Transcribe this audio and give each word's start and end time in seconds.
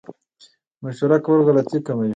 مشوره 0.83 1.17
کول 1.25 1.39
غلطي 1.47 1.79
کموي 1.85 2.09